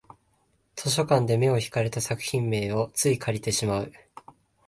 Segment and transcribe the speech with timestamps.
[0.75, 3.91] 図書館で目を引かれた作品名をつい借りてしまう